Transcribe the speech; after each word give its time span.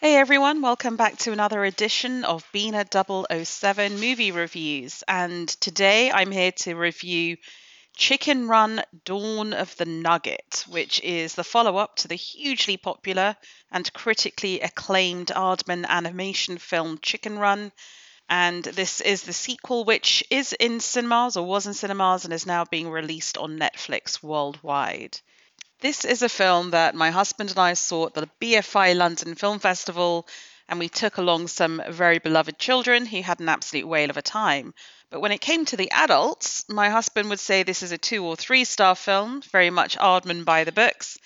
Hey 0.00 0.16
everyone, 0.16 0.62
welcome 0.62 0.96
back 0.96 1.18
to 1.18 1.32
another 1.32 1.64
edition 1.64 2.24
of 2.24 2.44
Bina 2.52 2.86
007 2.90 4.00
movie 4.00 4.32
reviews. 4.32 5.04
And 5.06 5.48
today 5.48 6.10
I'm 6.10 6.30
here 6.30 6.52
to 6.52 6.74
review 6.74 7.36
Chicken 7.96 8.48
Run 8.48 8.82
Dawn 9.04 9.52
of 9.52 9.76
the 9.76 9.84
Nugget, 9.84 10.64
which 10.68 11.00
is 11.02 11.34
the 11.34 11.44
follow 11.44 11.76
up 11.76 11.96
to 11.96 12.08
the 12.08 12.14
hugely 12.14 12.76
popular 12.76 13.36
and 13.70 13.92
critically 13.92 14.60
acclaimed 14.60 15.28
Aardman 15.28 15.84
animation 15.86 16.56
film 16.58 16.98
Chicken 17.02 17.38
Run. 17.38 17.72
And 18.28 18.64
this 18.64 19.00
is 19.00 19.24
the 19.24 19.32
sequel, 19.32 19.84
which 19.84 20.24
is 20.30 20.54
in 20.54 20.80
cinemas 20.80 21.36
or 21.36 21.46
was 21.46 21.66
in 21.66 21.74
cinemas 21.74 22.24
and 22.24 22.32
is 22.32 22.46
now 22.46 22.64
being 22.64 22.88
released 22.88 23.36
on 23.36 23.58
Netflix 23.58 24.22
worldwide. 24.22 25.20
This 25.80 26.04
is 26.04 26.20
a 26.20 26.28
film 26.28 26.72
that 26.72 26.94
my 26.94 27.10
husband 27.10 27.48
and 27.48 27.58
I 27.58 27.72
saw 27.72 28.08
at 28.08 28.12
the 28.12 28.28
BFI 28.38 28.94
London 28.94 29.34
Film 29.34 29.58
Festival, 29.58 30.28
and 30.68 30.78
we 30.78 30.90
took 30.90 31.16
along 31.16 31.48
some 31.48 31.82
very 31.88 32.18
beloved 32.18 32.58
children 32.58 33.06
who 33.06 33.22
had 33.22 33.40
an 33.40 33.48
absolute 33.48 33.88
whale 33.88 34.10
of 34.10 34.18
a 34.18 34.22
time. 34.22 34.74
But 35.08 35.20
when 35.20 35.32
it 35.32 35.40
came 35.40 35.64
to 35.64 35.78
the 35.78 35.90
adults, 35.90 36.68
my 36.68 36.90
husband 36.90 37.30
would 37.30 37.40
say 37.40 37.62
this 37.62 37.82
is 37.82 37.92
a 37.92 37.98
two 37.98 38.22
or 38.26 38.36
three 38.36 38.64
star 38.64 38.94
film, 38.94 39.40
very 39.40 39.70
much 39.70 39.96
Aardman 39.96 40.44
by 40.44 40.64
the 40.64 40.72
books. 40.72 41.16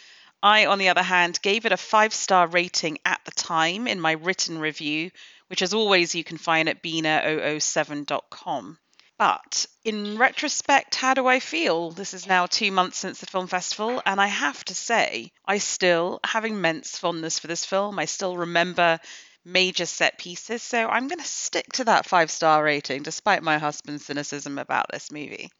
I, 0.40 0.66
on 0.66 0.78
the 0.78 0.88
other 0.90 1.02
hand, 1.02 1.42
gave 1.42 1.66
it 1.66 1.72
a 1.72 1.76
five 1.76 2.14
star 2.14 2.46
rating 2.46 2.98
at 3.04 3.24
the 3.24 3.32
time 3.32 3.88
in 3.88 4.00
my 4.00 4.12
written 4.12 4.58
review, 4.58 5.10
which 5.48 5.62
as 5.62 5.74
always 5.74 6.14
you 6.14 6.22
can 6.22 6.38
find 6.38 6.68
at 6.68 6.80
bina007.com. 6.80 8.78
But 9.18 9.66
in 9.84 10.18
retrospect, 10.18 10.96
how 10.96 11.14
do 11.14 11.26
I 11.28 11.38
feel? 11.38 11.92
This 11.92 12.14
is 12.14 12.26
now 12.26 12.46
two 12.46 12.72
months 12.72 12.98
since 12.98 13.20
the 13.20 13.26
film 13.26 13.46
festival, 13.46 14.02
and 14.04 14.20
I 14.20 14.26
have 14.26 14.64
to 14.64 14.74
say, 14.74 15.30
I 15.46 15.58
still 15.58 16.18
have 16.24 16.44
immense 16.44 16.98
fondness 16.98 17.38
for 17.38 17.46
this 17.46 17.64
film. 17.64 17.98
I 17.98 18.06
still 18.06 18.36
remember 18.36 18.98
major 19.44 19.86
set 19.86 20.18
pieces, 20.18 20.62
so 20.62 20.88
I'm 20.88 21.06
going 21.06 21.20
to 21.20 21.26
stick 21.26 21.72
to 21.74 21.84
that 21.84 22.06
five 22.06 22.30
star 22.30 22.64
rating 22.64 23.02
despite 23.02 23.42
my 23.42 23.58
husband's 23.58 24.06
cynicism 24.06 24.58
about 24.58 24.86
this 24.90 25.12
movie. 25.12 25.50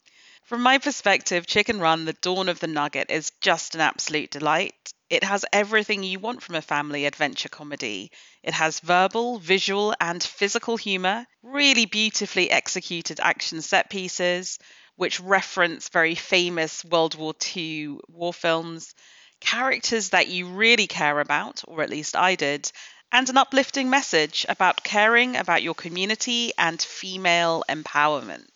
From 0.45 0.63
my 0.63 0.79
perspective, 0.79 1.47
Chicken 1.47 1.79
Run, 1.81 2.07
The 2.07 2.13
Dawn 2.15 2.49
of 2.49 2.61
the 2.61 2.67
Nugget, 2.67 3.11
is 3.11 3.31
just 3.41 3.75
an 3.75 3.81
absolute 3.81 4.31
delight. 4.31 4.94
It 5.11 5.23
has 5.23 5.45
everything 5.53 6.03
you 6.03 6.19
want 6.19 6.43
from 6.43 6.55
a 6.55 6.63
family 6.63 7.05
adventure 7.05 7.49
comedy. 7.49 8.11
It 8.43 8.55
has 8.55 8.81
verbal, 8.81 9.39
visual, 9.39 9.95
and 10.01 10.23
physical 10.23 10.77
humour, 10.77 11.27
really 11.43 11.87
beautifully 11.87 12.51
executed 12.51 13.21
action 13.21 13.61
set 13.61 13.91
pieces, 13.91 14.59
which 14.97 15.21
reference 15.21 15.89
very 15.91 16.15
famous 16.15 16.85
World 16.85 17.17
War 17.17 17.35
II 17.55 17.99
war 18.09 18.33
films, 18.33 18.95
characters 19.41 20.09
that 20.11 20.29
you 20.29 20.47
really 20.47 20.87
care 20.87 21.21
about, 21.21 21.63
or 21.69 21.83
at 21.83 21.91
least 21.91 22.17
I 22.17 22.35
did, 22.35 22.73
and 23.13 23.29
an 23.29 23.37
uplifting 23.37 23.91
message 23.91 24.47
about 24.49 24.83
caring 24.83 25.37
about 25.37 25.63
your 25.63 25.75
community 25.75 26.53
and 26.57 26.81
female 26.81 27.63
empowerment. 27.69 28.49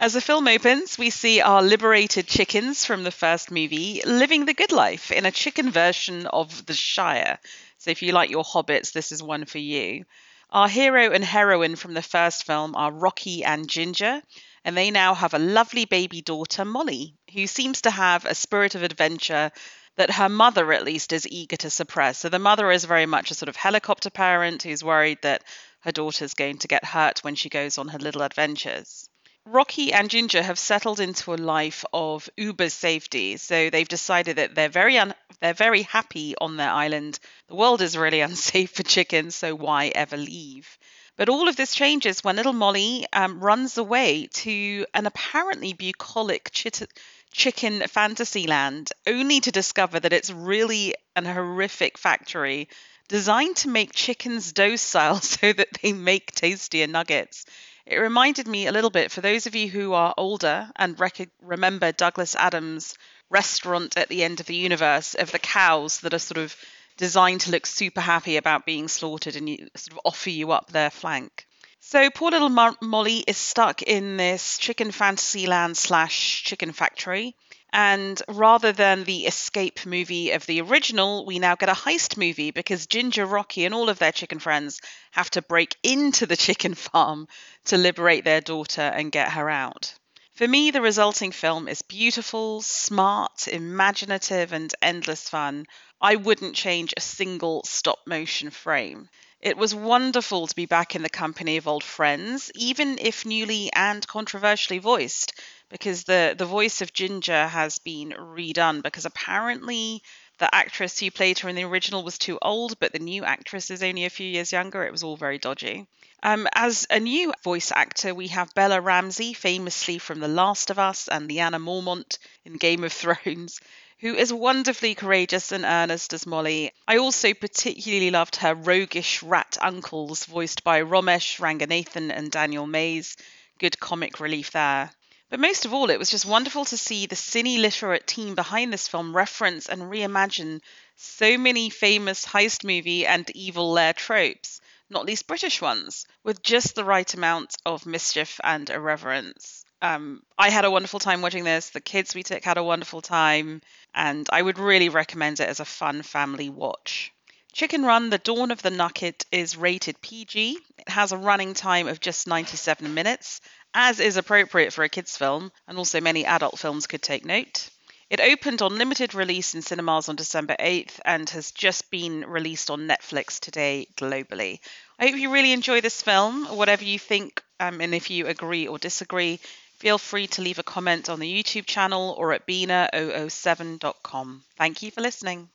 As 0.00 0.12
the 0.12 0.20
film 0.20 0.46
opens, 0.46 0.96
we 0.96 1.10
see 1.10 1.40
our 1.40 1.60
liberated 1.60 2.28
chickens 2.28 2.84
from 2.84 3.02
the 3.02 3.10
first 3.10 3.50
movie 3.50 4.00
living 4.06 4.44
the 4.44 4.54
good 4.54 4.70
life 4.70 5.10
in 5.10 5.26
a 5.26 5.32
chicken 5.32 5.72
version 5.72 6.28
of 6.28 6.66
The 6.66 6.74
Shire. 6.74 7.40
So 7.78 7.90
if 7.90 8.00
you 8.00 8.12
like 8.12 8.30
your 8.30 8.44
hobbits, 8.44 8.92
this 8.92 9.10
is 9.10 9.24
one 9.24 9.44
for 9.44 9.58
you. 9.58 10.04
Our 10.50 10.68
hero 10.68 11.10
and 11.10 11.24
heroine 11.24 11.74
from 11.74 11.94
the 11.94 12.02
first 12.02 12.46
film 12.46 12.76
are 12.76 12.92
Rocky 12.92 13.42
and 13.42 13.68
Ginger, 13.68 14.22
and 14.64 14.76
they 14.76 14.92
now 14.92 15.14
have 15.14 15.34
a 15.34 15.40
lovely 15.40 15.84
baby 15.84 16.22
daughter, 16.22 16.64
Molly, 16.64 17.16
who 17.34 17.48
seems 17.48 17.80
to 17.82 17.90
have 17.90 18.24
a 18.24 18.36
spirit 18.36 18.76
of 18.76 18.84
adventure 18.84 19.50
that 19.96 20.12
her 20.12 20.28
mother, 20.28 20.72
at 20.72 20.84
least, 20.84 21.12
is 21.12 21.26
eager 21.26 21.56
to 21.56 21.70
suppress. 21.70 22.18
So 22.18 22.28
the 22.28 22.38
mother 22.38 22.70
is 22.70 22.84
very 22.84 23.06
much 23.06 23.32
a 23.32 23.34
sort 23.34 23.48
of 23.48 23.56
helicopter 23.56 24.10
parent 24.10 24.62
who's 24.62 24.84
worried 24.84 25.18
that 25.22 25.42
her 25.80 25.90
daughter's 25.90 26.34
going 26.34 26.58
to 26.58 26.68
get 26.68 26.84
hurt 26.84 27.24
when 27.24 27.34
she 27.34 27.48
goes 27.48 27.78
on 27.78 27.88
her 27.88 27.98
little 27.98 28.22
adventures. 28.22 29.10
Rocky 29.50 29.92
and 29.92 30.10
Ginger 30.10 30.42
have 30.42 30.58
settled 30.58 31.00
into 31.00 31.32
a 31.32 31.36
life 31.36 31.84
of 31.92 32.28
uber 32.36 32.68
safety. 32.70 33.36
So 33.36 33.70
they've 33.70 33.88
decided 33.88 34.36
that 34.36 34.54
they're 34.54 34.68
very 34.68 34.98
un- 34.98 35.14
they're 35.40 35.54
very 35.54 35.82
happy 35.82 36.34
on 36.40 36.56
their 36.56 36.70
island. 36.70 37.18
The 37.48 37.54
world 37.54 37.80
is 37.80 37.96
really 37.96 38.20
unsafe 38.28 38.72
for 38.72 38.82
chickens, 38.82 39.34
so 39.34 39.54
why 39.54 39.88
ever 39.88 40.16
leave? 40.16 40.78
But 41.16 41.28
all 41.28 41.48
of 41.48 41.56
this 41.56 41.74
changes 41.74 42.22
when 42.22 42.36
little 42.36 42.52
Molly 42.52 43.06
um, 43.12 43.40
runs 43.40 43.78
away 43.78 44.28
to 44.34 44.86
an 44.94 45.06
apparently 45.06 45.72
bucolic 45.72 46.50
chit- 46.52 46.92
chicken 47.32 47.80
fantasy 47.88 48.46
land, 48.46 48.92
only 49.06 49.40
to 49.40 49.50
discover 49.50 49.98
that 49.98 50.12
it's 50.12 50.30
really 50.30 50.94
an 51.16 51.24
horrific 51.24 51.98
factory 51.98 52.68
designed 53.08 53.56
to 53.56 53.68
make 53.68 53.92
chickens 53.94 54.52
docile 54.52 55.20
so 55.20 55.52
that 55.52 55.68
they 55.82 55.92
make 55.92 56.32
tastier 56.32 56.86
nuggets. 56.86 57.46
It 57.88 57.96
reminded 57.96 58.46
me 58.46 58.66
a 58.66 58.72
little 58.72 58.90
bit, 58.90 59.10
for 59.10 59.22
those 59.22 59.46
of 59.46 59.54
you 59.54 59.70
who 59.70 59.94
are 59.94 60.12
older 60.18 60.70
and 60.76 61.00
rec- 61.00 61.30
remember 61.40 61.90
Douglas 61.90 62.36
Adams' 62.36 62.94
restaurant 63.30 63.96
at 63.96 64.10
the 64.10 64.22
end 64.24 64.40
of 64.40 64.46
the 64.46 64.54
universe, 64.54 65.14
of 65.14 65.32
the 65.32 65.38
cows 65.38 66.00
that 66.00 66.12
are 66.12 66.18
sort 66.18 66.36
of 66.36 66.54
designed 66.98 67.40
to 67.42 67.50
look 67.50 67.64
super 67.64 68.02
happy 68.02 68.36
about 68.36 68.66
being 68.66 68.88
slaughtered 68.88 69.36
and 69.36 69.48
you, 69.48 69.68
sort 69.74 69.92
of 69.92 70.00
offer 70.04 70.28
you 70.28 70.52
up 70.52 70.70
their 70.70 70.90
flank. 70.90 71.46
So 71.80 72.10
poor 72.10 72.30
little 72.30 72.50
Mo- 72.50 72.76
Molly 72.82 73.24
is 73.26 73.38
stuck 73.38 73.80
in 73.80 74.18
this 74.18 74.58
chicken 74.58 74.90
fantasy 74.92 75.46
land 75.46 75.78
slash 75.78 76.44
chicken 76.44 76.72
factory. 76.72 77.36
And 77.72 78.20
rather 78.28 78.72
than 78.72 79.04
the 79.04 79.26
escape 79.26 79.86
movie 79.86 80.30
of 80.32 80.46
the 80.46 80.60
original, 80.60 81.24
we 81.24 81.38
now 81.38 81.54
get 81.54 81.68
a 81.68 81.74
heist 81.74 82.16
movie 82.16 82.50
because 82.50 82.86
Ginger, 82.86 83.26
Rocky, 83.26 83.64
and 83.64 83.74
all 83.74 83.88
of 83.88 83.98
their 83.98 84.12
chicken 84.12 84.38
friends 84.38 84.80
have 85.12 85.30
to 85.30 85.42
break 85.42 85.76
into 85.82 86.26
the 86.26 86.36
chicken 86.46 86.74
farm 86.74 87.28
to 87.66 87.76
liberate 87.76 88.24
their 88.24 88.40
daughter 88.40 88.82
and 88.82 89.12
get 89.12 89.32
her 89.32 89.48
out. 89.50 89.94
For 90.34 90.46
me, 90.46 90.70
the 90.70 90.80
resulting 90.80 91.32
film 91.32 91.68
is 91.68 91.82
beautiful, 91.82 92.62
smart, 92.62 93.48
imaginative, 93.48 94.52
and 94.52 94.74
endless 94.80 95.28
fun. 95.28 95.66
I 96.00 96.16
wouldn't 96.16 96.54
change 96.54 96.94
a 96.96 97.00
single 97.00 97.62
stop 97.64 97.98
motion 98.06 98.50
frame. 98.50 99.08
It 99.40 99.56
was 99.56 99.74
wonderful 99.74 100.48
to 100.48 100.54
be 100.54 100.66
back 100.66 100.96
in 100.96 101.02
the 101.02 101.08
company 101.08 101.56
of 101.58 101.68
old 101.68 101.84
friends, 101.84 102.50
even 102.56 102.98
if 102.98 103.24
newly 103.24 103.70
and 103.72 104.06
controversially 104.06 104.78
voiced 104.78 105.32
because 105.68 106.04
the 106.04 106.34
the 106.36 106.44
voice 106.44 106.80
of 106.80 106.92
Ginger 106.92 107.46
has 107.46 107.78
been 107.78 108.10
redone 108.10 108.82
because 108.82 109.04
apparently 109.04 110.02
the 110.38 110.52
actress 110.52 110.98
who 110.98 111.10
played 111.10 111.38
her 111.40 111.48
in 111.48 111.56
the 111.56 111.64
original 111.64 112.02
was 112.02 112.18
too 112.18 112.38
old, 112.42 112.78
but 112.78 112.92
the 112.92 112.98
new 112.98 113.24
actress 113.24 113.70
is 113.70 113.82
only 113.82 114.04
a 114.04 114.10
few 114.10 114.26
years 114.26 114.52
younger. 114.52 114.84
It 114.84 114.92
was 114.92 115.02
all 115.02 115.16
very 115.16 115.38
dodgy. 115.38 115.86
Um, 116.22 116.48
as 116.54 116.86
a 116.90 116.98
new 116.98 117.32
voice 117.44 117.70
actor, 117.70 118.14
we 118.14 118.28
have 118.28 118.54
Bella 118.54 118.80
Ramsey, 118.80 119.34
famously 119.34 119.98
from 119.98 120.18
The 120.20 120.28
Last 120.28 120.70
of 120.70 120.78
Us 120.78 121.06
and 121.08 121.28
Lyanna 121.28 121.60
Mormont 121.62 122.18
in 122.44 122.54
Game 122.54 122.82
of 122.82 122.92
Thrones, 123.02 123.60
who 124.00 124.14
is 124.14 124.32
wonderfully 124.32 124.94
courageous 124.94 125.50
and 125.50 125.64
earnest 125.64 126.12
as 126.12 126.24
Molly. 126.24 126.72
I 126.86 126.98
also 126.98 127.34
particularly 127.34 128.10
loved 128.10 128.36
her 128.36 128.54
roguish 128.54 129.22
rat 129.24 129.58
uncles, 129.60 130.24
voiced 130.24 130.62
by 130.62 130.82
Romesh 130.82 131.40
Ranganathan 131.40 132.12
and 132.16 132.30
Daniel 132.30 132.66
Mays. 132.66 133.16
Good 133.58 133.80
comic 133.80 134.20
relief 134.20 134.52
there. 134.52 134.90
But 135.30 135.40
most 135.40 135.64
of 135.64 135.74
all, 135.74 135.90
it 135.90 135.98
was 135.98 136.10
just 136.10 136.26
wonderful 136.26 136.64
to 136.66 136.76
see 136.76 137.06
the 137.06 137.16
cine 137.16 137.60
literate 137.60 138.06
team 138.06 138.36
behind 138.36 138.72
this 138.72 138.86
film 138.86 139.14
reference 139.14 139.68
and 139.68 139.82
reimagine 139.82 140.60
so 140.96 141.36
many 141.36 141.68
famous 141.68 142.24
heist 142.24 142.62
movie 142.64 143.04
and 143.04 143.28
evil 143.34 143.72
lair 143.72 143.92
tropes, 143.92 144.60
not 144.88 145.06
least 145.06 145.26
British 145.26 145.60
ones, 145.60 146.06
with 146.22 146.42
just 146.42 146.76
the 146.76 146.84
right 146.84 147.12
amount 147.14 147.56
of 147.66 147.84
mischief 147.84 148.40
and 148.44 148.70
irreverence. 148.70 149.64
Um, 149.80 150.22
I 150.36 150.50
had 150.50 150.64
a 150.64 150.70
wonderful 150.70 151.00
time 151.00 151.22
watching 151.22 151.44
this. 151.44 151.70
The 151.70 151.80
kids 151.80 152.14
we 152.14 152.22
took 152.22 152.44
had 152.44 152.58
a 152.58 152.64
wonderful 152.64 153.00
time, 153.00 153.62
and 153.94 154.26
I 154.30 154.42
would 154.42 154.58
really 154.58 154.88
recommend 154.88 155.40
it 155.40 155.48
as 155.48 155.60
a 155.60 155.64
fun 155.64 156.02
family 156.02 156.50
watch. 156.50 157.12
Chicken 157.52 157.84
Run, 157.84 158.10
The 158.10 158.18
Dawn 158.18 158.50
of 158.50 158.62
the 158.62 158.70
Nugget 158.70 159.24
is 159.32 159.56
rated 159.56 160.00
PG. 160.02 160.58
It 160.78 160.88
has 160.88 161.12
a 161.12 161.16
running 161.16 161.54
time 161.54 161.88
of 161.88 162.00
just 162.00 162.26
97 162.26 162.92
minutes 162.92 163.40
as 163.74 164.00
is 164.00 164.16
appropriate 164.16 164.72
for 164.72 164.84
a 164.84 164.88
kids' 164.88 165.16
film, 165.16 165.52
and 165.66 165.78
also 165.78 166.00
many 166.00 166.24
adult 166.24 166.58
films 166.58 166.86
could 166.86 167.02
take 167.02 167.24
note. 167.24 167.68
It 168.10 168.20
opened 168.20 168.62
on 168.62 168.78
limited 168.78 169.14
release 169.14 169.54
in 169.54 169.60
cinemas 169.60 170.08
on 170.08 170.16
December 170.16 170.56
8th 170.58 170.98
and 171.04 171.28
has 171.30 171.50
just 171.50 171.90
been 171.90 172.24
released 172.24 172.70
on 172.70 172.88
Netflix 172.88 173.38
today 173.38 173.86
globally. 173.96 174.60
I 174.98 175.08
hope 175.08 175.16
you 175.16 175.30
really 175.30 175.52
enjoy 175.52 175.82
this 175.82 176.00
film, 176.00 176.46
whatever 176.46 176.84
you 176.84 176.98
think, 176.98 177.42
um, 177.60 177.82
and 177.82 177.94
if 177.94 178.10
you 178.10 178.26
agree 178.26 178.66
or 178.66 178.78
disagree, 178.78 179.40
feel 179.78 179.98
free 179.98 180.26
to 180.28 180.42
leave 180.42 180.58
a 180.58 180.62
comment 180.62 181.08
on 181.08 181.20
the 181.20 181.42
YouTube 181.42 181.66
channel 181.66 182.14
or 182.18 182.32
at 182.32 182.46
bina007.com. 182.46 184.42
Thank 184.56 184.82
you 184.82 184.90
for 184.90 185.00
listening. 185.00 185.48